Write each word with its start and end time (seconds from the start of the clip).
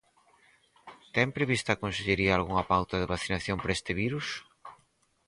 ¿Ten 1.15 1.27
prevista 1.37 1.69
a 1.73 1.79
Consellería 1.83 2.31
algunha 2.33 2.67
pauta 2.71 2.95
de 3.01 3.09
vacinación 3.13 3.57
para 3.59 3.75
este 3.77 3.91
virus? 4.01 4.27